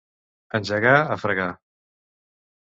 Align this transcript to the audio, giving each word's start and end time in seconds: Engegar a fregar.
Engegar 0.59 0.93
a 1.01 1.19
fregar. 1.25 1.47